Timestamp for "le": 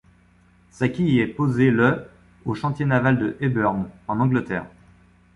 1.69-2.07